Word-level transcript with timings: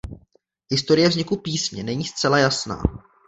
Historie 0.69 1.09
vzniku 1.09 1.37
písně 1.37 1.83
není 1.83 2.03
zcela 2.05 2.37
jasná. 2.39 2.81